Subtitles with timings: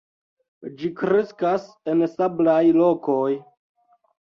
[0.79, 3.31] Ĝi kreskas en sablaj lokoj.